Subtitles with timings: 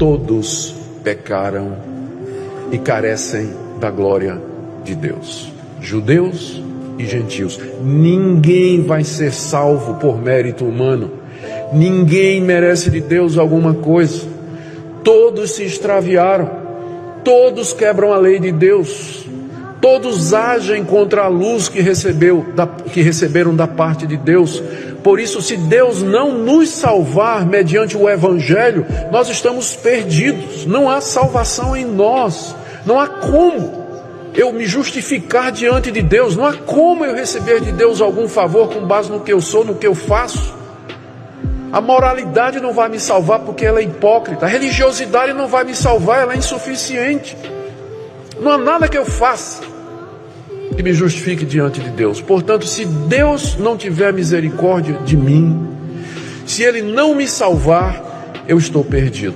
[0.00, 0.74] todos
[1.04, 1.76] pecaram
[2.72, 4.40] e carecem da glória
[4.82, 5.52] de Deus.
[5.78, 6.62] Judeus
[6.98, 7.60] e gentios.
[7.82, 11.10] Ninguém vai ser salvo por mérito humano.
[11.74, 14.26] Ninguém merece de Deus alguma coisa.
[15.04, 16.48] Todos se extraviaram.
[17.22, 19.26] Todos quebram a lei de Deus.
[19.82, 22.46] Todos agem contra a luz que, recebeu,
[22.90, 24.62] que receberam da parte de Deus.
[25.02, 30.66] Por isso, se Deus não nos salvar mediante o Evangelho, nós estamos perdidos.
[30.66, 32.54] Não há salvação em nós.
[32.84, 33.80] Não há como
[34.34, 36.36] eu me justificar diante de Deus.
[36.36, 39.64] Não há como eu receber de Deus algum favor com base no que eu sou,
[39.64, 40.54] no que eu faço.
[41.72, 44.44] A moralidade não vai me salvar porque ela é hipócrita.
[44.44, 47.36] A religiosidade não vai me salvar, ela é insuficiente.
[48.40, 49.62] Não há nada que eu faça
[50.76, 52.20] que me justifique diante de Deus.
[52.20, 55.68] Portanto, se Deus não tiver misericórdia de mim,
[56.46, 59.28] se Ele não me salvar, eu estou perdido.